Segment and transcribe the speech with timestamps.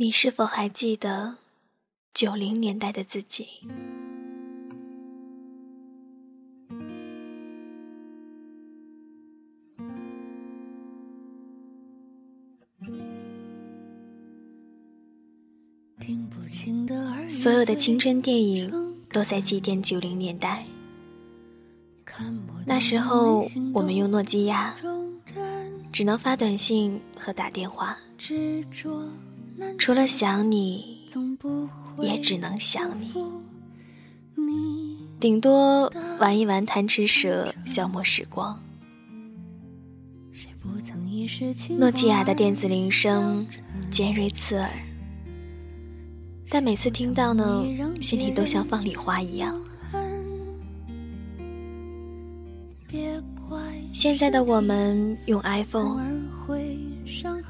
[0.00, 1.38] 你是否还记得
[2.14, 3.48] 九零年代的自己？
[17.28, 20.64] 所有的青春电影都在祭奠九零年代。
[22.64, 23.44] 那时候，
[23.74, 24.76] 我们用诺基亚，
[25.90, 27.98] 只能发短信和打电话。
[29.78, 31.08] 除了想你，
[31.98, 33.12] 也只能想你。
[35.20, 38.60] 顶多玩一玩贪吃蛇，消磨时光。
[41.78, 43.46] 诺基亚的电子铃声
[43.90, 44.70] 尖锐刺耳，
[46.48, 47.64] 但每次听到呢，
[48.00, 49.60] 心里都像放礼花一样。
[53.92, 56.22] 现在的我们用 iPhone，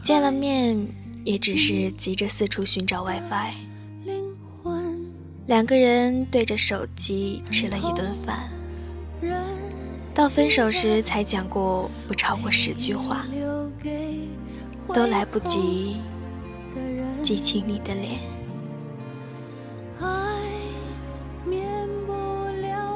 [0.02, 0.88] 见了面。
[1.24, 3.52] 也只是急着四处寻找 WiFi，
[5.46, 8.50] 两个人对着手机吃了一顿饭，
[10.14, 13.26] 到分手时才讲过不超过十句话，
[14.92, 15.96] 都来不及
[17.22, 18.20] 记起你的脸。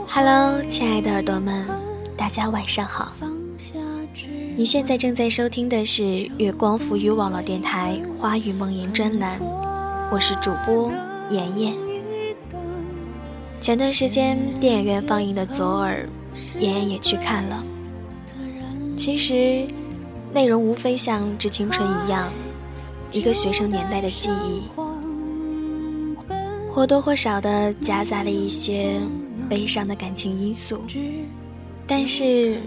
[0.07, 1.67] Hello，亲爱的耳朵们，
[2.17, 3.13] 大家晚上好。
[4.55, 6.05] 你现在正在收听的是
[6.37, 9.41] 月光浮语网络电台《花语梦言》专栏，
[10.11, 10.93] 我是主播
[11.31, 11.75] 妍妍。
[13.63, 16.07] 前段时间电影院放映的《左耳》，
[16.61, 17.65] 妍妍也去看了。
[18.95, 19.67] 其实，
[20.35, 22.31] 内容无非像《致青春》一样，
[23.11, 24.65] 一个学生年代的记忆，
[26.71, 29.01] 或多或少的夹杂了一些
[29.49, 30.83] 悲伤的感情因素，
[31.87, 32.61] 但是。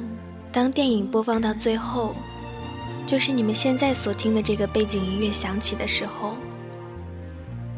[0.55, 2.15] 当电影播放到最后，
[3.05, 6.33] 就是你们现在所听的这个背景音乐响起的时候，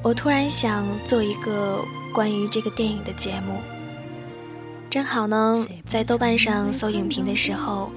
[0.04, 1.84] 我突然想做一个
[2.14, 3.60] 关于这个电影的节目。
[4.92, 7.90] 正好呢，在豆瓣上搜影评的时候，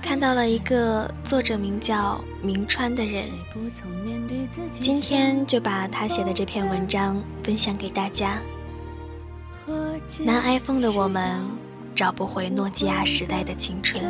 [0.00, 3.26] 看到了一个作者名叫明川的人，
[4.80, 8.38] 今天就把他写的这篇文章分享给大家。
[10.24, 11.61] 拿 iPhone 的我们。
[11.94, 14.02] 找不回诺基亚时代的青春。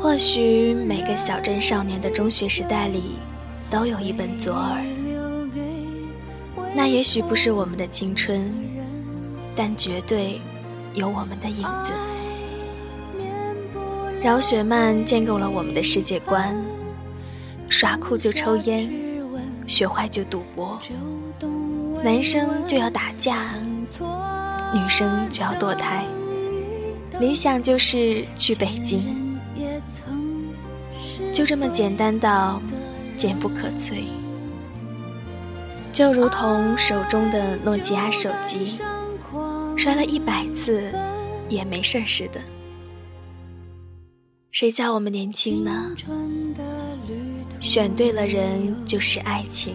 [0.00, 3.16] 或许每个小镇少年的中学时代里，
[3.68, 4.82] 都有一本左耳。
[6.74, 8.52] 那也许不是我们的青春，
[9.54, 10.40] 但绝对
[10.94, 11.92] 有我们的影子。
[14.22, 16.56] 饶雪漫建构了我们的世界观，
[17.68, 19.07] 耍酷就抽烟。
[19.68, 20.80] 学坏就赌博，
[22.02, 23.52] 男生就要打架，
[24.74, 26.06] 女生就要堕胎，
[27.20, 29.38] 理想就是去北京，
[31.30, 32.62] 就这么简单到
[33.14, 34.04] 坚不可摧，
[35.92, 38.80] 就如同手中的诺基亚手机，
[39.76, 40.90] 摔了一百次
[41.50, 42.40] 也没事似的。
[44.50, 45.94] 谁叫我们年轻呢？
[47.60, 49.74] 选对了人就是爱情，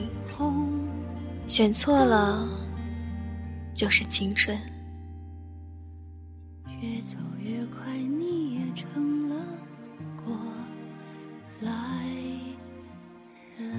[1.46, 2.48] 选错了
[3.74, 4.58] 就是青春。
[6.82, 9.36] 越走越快，你也成了
[10.26, 10.36] 过
[11.62, 11.72] 来
[13.58, 13.72] 人。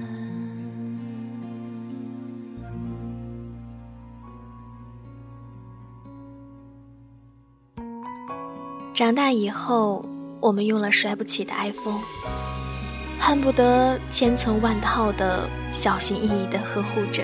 [8.93, 10.05] 长大以后，
[10.39, 12.01] 我们用了摔不起的 iPhone。
[13.19, 17.23] 恨不得千层万套的小心翼翼地呵护着。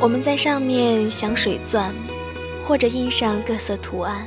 [0.00, 1.94] 我们在上面镶水钻，
[2.64, 4.26] 或者印上各色图案，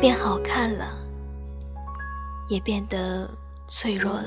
[0.00, 0.96] 变好看了，
[2.48, 3.28] 也变得
[3.66, 4.24] 脆弱了。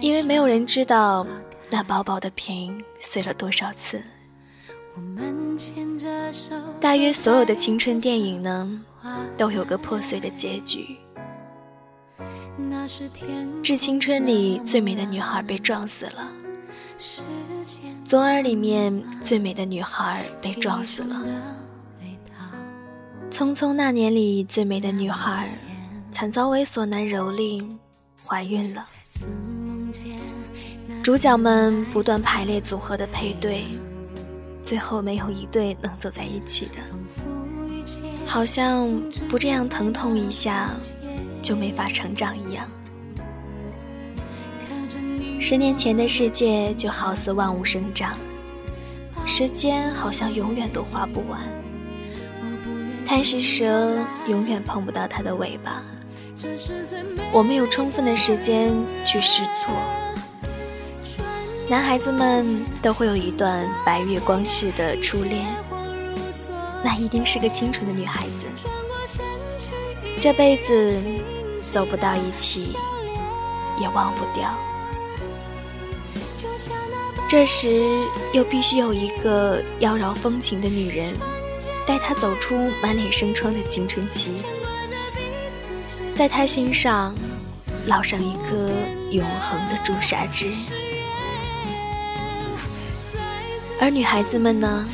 [0.00, 1.26] 因为没有人知道
[1.68, 4.02] 那薄薄的屏碎了多少次。
[6.80, 8.80] 大约所有的青春电影呢，
[9.36, 10.78] 都有个破碎的结局。
[13.62, 16.30] 《致青春》里最美的女孩被撞死了，
[18.04, 21.22] 《左耳》里面最美的女孩被撞死了，
[23.34, 25.50] 《匆匆那年》里最美的女孩
[26.12, 27.68] 惨遭猥琐男蹂躏，
[28.24, 28.84] 怀孕了。
[31.02, 33.64] 主角们不断排列组合的配对，
[34.62, 36.78] 最后没有一对能走在一起的，
[38.24, 38.88] 好像
[39.28, 40.70] 不这样疼痛一下。
[41.44, 42.66] 就没法成长一样。
[45.38, 48.16] 十年前的世界就好似万物生长，
[49.26, 51.40] 时间好像永远都花不完。
[53.06, 55.82] 贪食蛇永远碰不到它的尾巴。
[57.30, 58.72] 我们有充分的时间
[59.04, 59.70] 去试错。
[61.68, 65.44] 男孩子们都会有一段白月光式的初恋，
[66.82, 68.46] 那一定是个清纯的女孩子。
[70.20, 71.02] 这辈子
[71.70, 72.76] 走不到一起，
[73.78, 74.54] 也忘不掉。
[77.28, 77.82] 这时
[78.32, 81.12] 又必须有一个妖娆风情的女人，
[81.86, 84.44] 带他走出满脸生疮的青春期。
[86.14, 87.12] 在他心上
[87.88, 88.70] 烙上一颗
[89.10, 90.52] 永恒的朱砂痣，
[93.80, 94.86] 而女孩子们呢，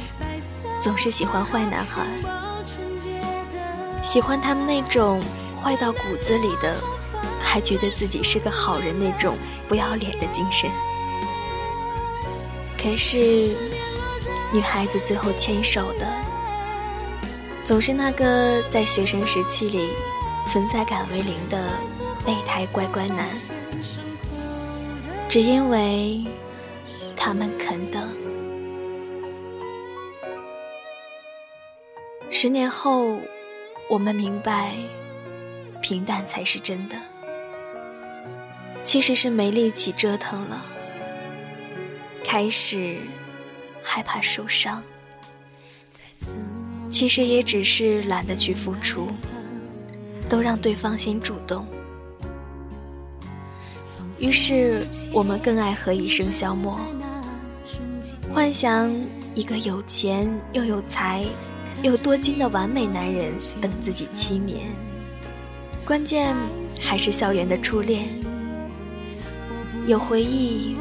[0.78, 2.06] 总是喜欢坏男孩，
[4.02, 5.20] 喜欢他们那种
[5.62, 6.74] 坏到骨子里的，
[7.40, 9.36] 还觉得自己是个好人那种
[9.68, 10.70] 不要脸的精神。
[12.76, 13.54] 可是，
[14.52, 16.06] 女孩子最后牵手的，
[17.64, 19.90] 总是那个在学生时期里。
[20.46, 21.68] 存在感为零的
[22.26, 23.28] 备胎乖乖男，
[25.28, 26.24] 只因为
[27.14, 28.10] 他们肯等。
[32.30, 33.20] 十年后，
[33.88, 34.74] 我们明白，
[35.80, 36.96] 平淡才是真的。
[38.82, 40.64] 其实是没力气折腾了，
[42.24, 42.98] 开始
[43.82, 44.82] 害怕受伤，
[46.88, 49.08] 其实也只是懒得去付出。
[50.28, 51.66] 都让对方先主动，
[54.20, 56.78] 于是我们更爱和一生消磨，
[58.32, 58.94] 幻想
[59.34, 61.24] 一个有钱又有才
[61.82, 64.68] 又多金的完美男人等自己七年。
[65.90, 66.36] 关键
[66.80, 68.08] 还是校园的初恋，
[69.88, 70.76] 有回忆，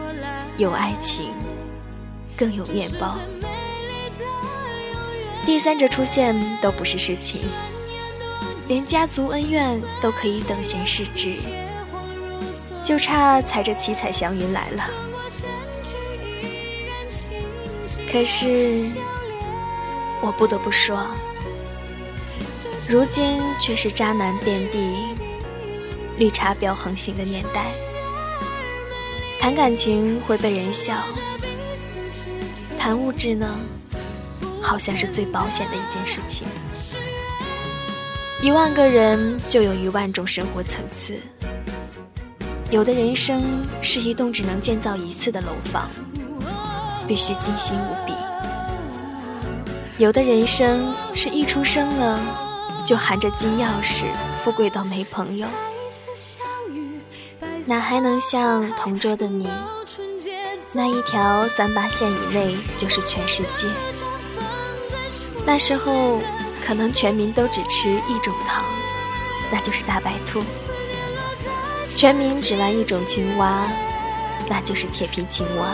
[0.60, 1.34] 有爱情，
[2.38, 3.18] 更有面包。
[5.48, 7.50] 第三者出现都不是事情。
[8.68, 11.34] 连家族恩怨都可以等闲视之，
[12.84, 14.84] 就差踩着七彩祥云来了。
[18.12, 18.78] 可是，
[20.22, 21.04] 我不得不说，
[22.90, 24.96] 如今却是渣男遍地、
[26.18, 27.72] 绿茶婊横行的年代。
[29.40, 30.96] 谈感情会被人笑，
[32.80, 33.60] 谈物质呢，
[34.60, 36.48] 好像是最保险的一件事情。
[38.42, 41.20] 一万个人就有一万种生活层次，
[42.72, 43.44] 有的人生
[43.84, 45.88] 是一栋只能建造一次的楼房，
[47.08, 48.16] 必须精心无比；
[50.00, 52.49] 有的人生是一出生呢
[52.90, 54.06] 就含着金钥匙，
[54.44, 55.48] 富贵到没朋友，
[57.68, 59.48] 哪还能像同桌的你，
[60.74, 63.68] 那一条三八线以内就是全世界？
[65.46, 66.20] 那时候。
[66.62, 68.64] 可能全民都只吃一种糖，
[69.50, 70.42] 那就是大白兔；
[71.96, 73.68] 全民只玩一种青蛙，
[74.48, 75.70] 那就是铁皮青蛙；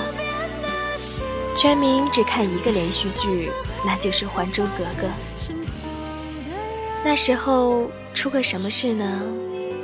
[1.54, 3.52] 全民只看一个连续剧，
[3.86, 5.08] 那就是《还珠格格》。
[7.06, 9.22] 那时候出个什么事呢，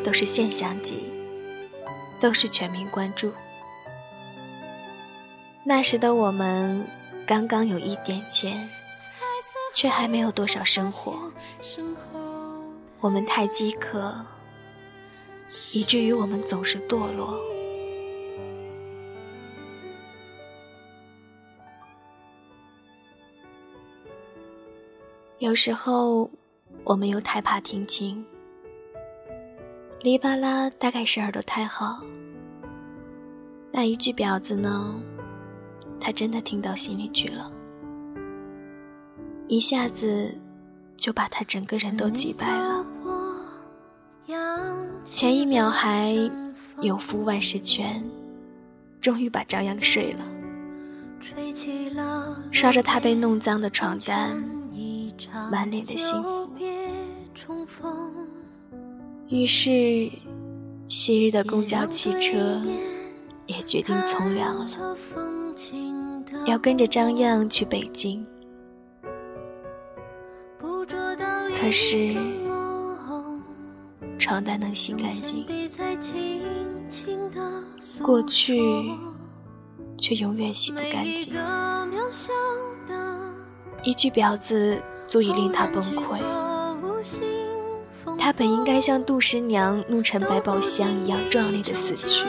[0.03, 1.03] 都是现象级，
[2.19, 3.31] 都是全民关注。
[5.63, 6.83] 那时的我们
[7.27, 8.67] 刚刚有一点钱。
[9.73, 11.31] 却还没有多少生活，
[12.99, 14.13] 我们太饥渴，
[15.71, 17.39] 以至于我们总是堕落。
[25.39, 26.29] 有时候，
[26.83, 28.25] 我们又太怕听清，
[30.01, 32.01] 黎巴拉大概是耳朵太好，
[33.71, 34.99] 那一句婊子呢，
[35.99, 37.51] 他真的听到心里去了。
[39.47, 40.35] 一下子
[40.97, 42.85] 就把他整个人都击败了。
[45.03, 46.15] 前一秒还
[46.81, 48.03] 有福万事全，
[48.99, 50.25] 终于把朝阳睡了，
[52.51, 54.35] 刷着他被弄脏的床单，
[55.51, 56.40] 满脸的幸福。
[57.43, 58.13] 重逢
[59.27, 60.11] 于是，
[60.87, 62.61] 昔日的公交汽车
[63.47, 64.95] 也决定从良了，
[66.45, 68.23] 要跟着张漾去北京。
[70.59, 72.15] 可是，
[74.19, 75.43] 床单能洗干净，
[78.03, 78.91] 过去
[79.97, 81.33] 却永远洗不干净。
[83.83, 86.21] 一句婊子足以令他崩溃。
[88.41, 92.25] 本应该像杜十娘怒沉百宝箱一样壮烈的死去，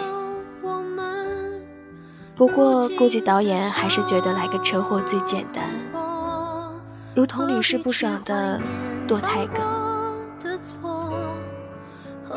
[2.37, 5.65] 不过估计导演还是觉得来个车祸最简单，
[7.15, 8.61] 如同屡试不爽的。
[9.09, 9.65] 堕胎梗。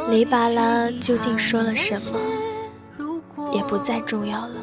[0.09, 2.17] 黎巴拉究竟说了什么，
[3.51, 4.55] 也不再重要了。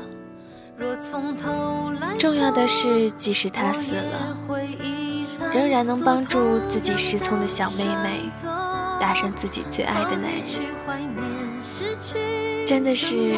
[2.19, 4.39] 重要的是，即使他死了，
[5.53, 8.31] 仍然能帮助自己失聪的小妹妹
[9.03, 10.45] 搭上自己最爱的男人，
[12.65, 13.37] 真的是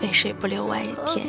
[0.00, 1.24] 肥水不流外人田。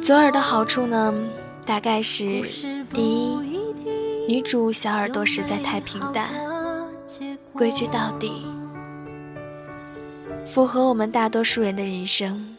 [0.00, 1.12] 左耳的好处呢，
[1.66, 2.44] 大概是
[2.92, 3.36] 第一，
[4.28, 6.30] 女主小耳朵实在太平淡，
[7.52, 8.46] 规矩到底，
[10.46, 12.56] 符合我们大多数人的人生。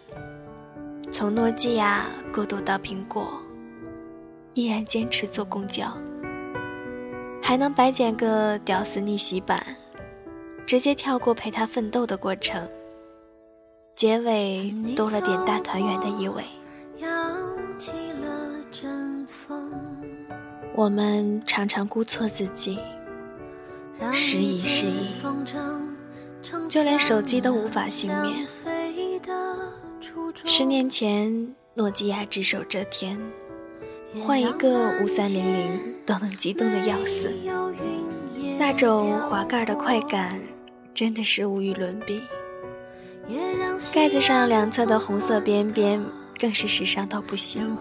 [1.10, 3.32] 从诺基亚过渡到苹果，
[4.56, 5.89] 依然坚持坐公交，
[7.47, 9.63] 还能白捡个屌丝逆袭版，
[10.65, 12.67] 直接跳过陪他奋斗的过程，
[13.95, 16.43] 结尾多了点大团圆的意味。
[20.73, 22.79] 我们常常估错自己，
[24.11, 25.13] 时移世易，
[26.67, 28.47] 就连手机都无法幸免。
[30.45, 33.21] 十年前，诺基亚只手遮天，
[34.25, 37.33] 换一个五三零零都能激动的要死，
[38.57, 40.39] 那种滑盖的快感
[40.93, 42.21] 真的是无与伦比。
[43.93, 46.03] 盖子上两侧的红色边边
[46.39, 47.75] 更是时尚到不行。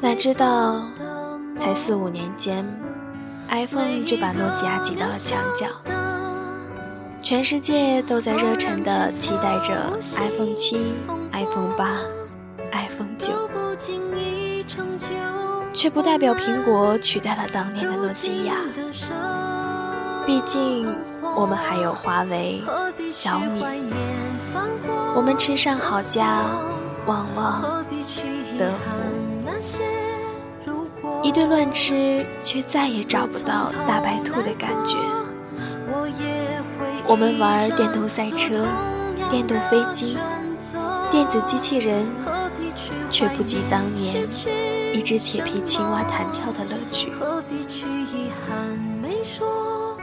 [0.00, 0.82] 哪知道，
[1.56, 2.64] 才四五年间
[3.50, 5.66] ，iPhone 就把诺基亚挤到了墙角。
[7.20, 10.94] 全世界都在热忱地期待着 iPhone 七、
[11.32, 11.98] iPhone 八、
[12.72, 13.34] iPhone 九，
[15.80, 18.52] 却不代表苹果取代了当年的诺基亚。
[20.26, 20.94] 毕竟，
[21.34, 22.60] 我们还有华为、
[23.10, 23.64] 小米，
[25.16, 26.42] 我们吃上好家、
[27.06, 27.82] 旺旺、
[28.58, 28.72] 德
[30.62, 30.70] 芙，
[31.22, 34.98] 一顿乱吃，却再也找不到大白兔的感觉。
[37.06, 38.66] 我们玩电动赛车、
[39.30, 40.18] 电动飞机、
[41.10, 42.06] 电子机器人，
[43.08, 44.28] 却不及当年
[44.92, 47.10] 一只铁皮青蛙弹跳的乐趣。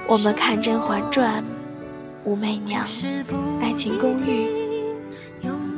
[0.08, 1.44] 我们看《甄嬛传》
[2.30, 2.86] 《武媚娘》
[3.62, 4.48] 《爱情公寓》，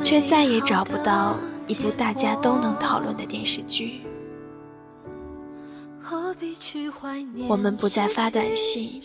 [0.03, 1.35] 却再也找不到
[1.67, 4.01] 一部大家都能讨论的电视剧。
[7.47, 9.01] 我们不再发短信。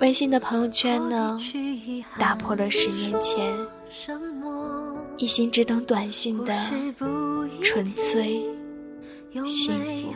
[0.00, 1.38] 微信的朋友圈呢，
[2.18, 3.54] 打破了十年前
[5.18, 6.54] 一心只等短信的
[7.62, 8.42] 纯粹
[9.46, 10.14] 幸福。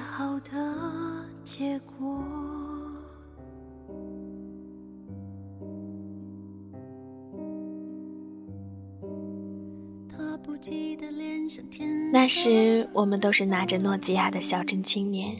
[12.12, 15.36] 那时我们都是拿着诺基亚的小镇青年，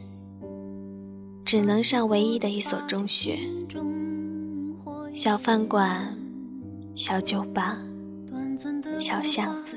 [1.45, 3.39] 只能上唯一的一所中学。
[5.13, 6.17] 小饭馆、
[6.95, 7.79] 小酒吧、
[8.99, 9.77] 小巷子，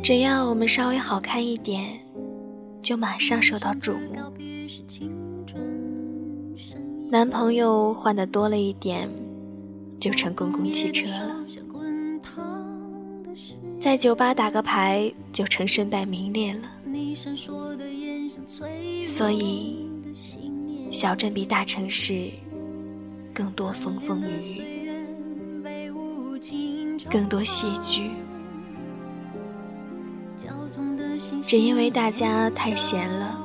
[0.00, 1.98] 只要我们稍微好看一点，
[2.80, 4.16] 就马上受到瞩目。
[7.10, 9.08] 男朋友换的多了一点，
[9.98, 11.44] 就成公共汽车了。
[13.80, 16.70] 在酒吧打个牌，就成身败名裂了。
[19.04, 19.88] 所以，
[20.90, 22.30] 小镇比大城市。
[23.34, 24.26] 更多风风雨
[24.58, 24.62] 雨，
[27.10, 28.10] 更多戏剧，
[31.46, 33.38] 只因为大家太闲了。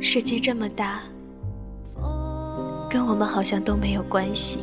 [0.00, 1.00] 世界这么大，
[2.90, 4.60] 跟我们好像都没有关系。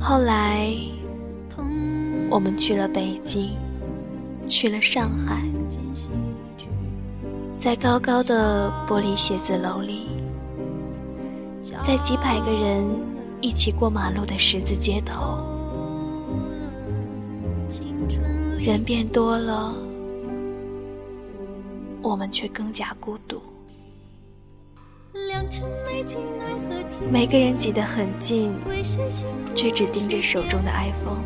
[0.00, 0.68] 后来，
[2.30, 3.52] 我们去了北京，
[4.46, 5.42] 去了上海，
[7.58, 10.08] 在高高的玻璃写字楼里。
[11.82, 12.84] 在几百个人
[13.40, 15.38] 一起过马路的十字街头，
[18.64, 19.74] 人变多了，
[22.00, 23.38] 我们却更加孤独。
[27.12, 28.50] 每个人挤得很近，
[29.54, 31.22] 却只盯着手中的 iPhone，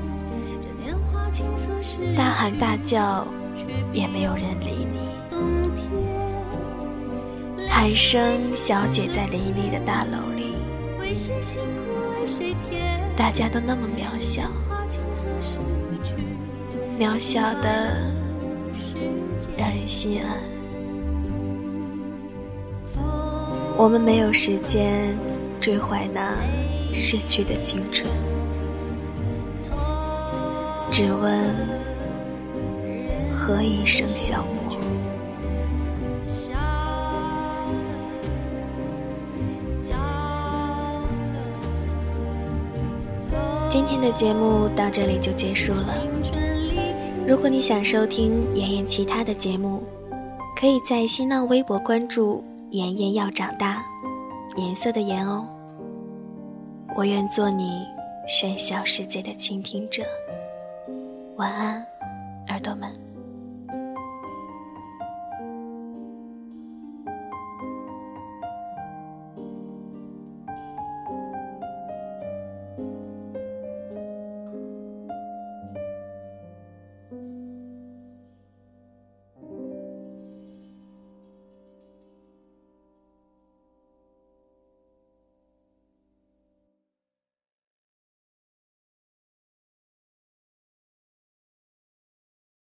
[2.17, 3.25] 大喊大叫，
[3.93, 4.99] 也没有人理你。
[7.69, 10.57] 喊声小姐在林立的大楼里。
[13.17, 14.51] 大家都那么渺小，
[16.99, 17.97] 渺小的
[19.57, 20.37] 让人心安。
[23.77, 25.17] 我们没有时间
[25.61, 26.35] 追怀那
[26.93, 28.11] 逝去的青春，
[30.91, 31.55] 只问
[33.33, 34.49] 何以笙箫默？
[43.69, 45.95] 今天的节目到这里就结束了。
[47.29, 49.83] 如果你想收听妍妍其他的节目，
[50.59, 52.43] 可以在新浪微博关注
[52.73, 53.85] “妍妍要长大”，
[54.57, 55.47] 颜色的颜哦。
[56.97, 57.85] 我愿做你
[58.27, 60.03] 喧嚣世界的倾听者。
[61.37, 61.87] 晚安，
[62.49, 63.08] 耳朵们。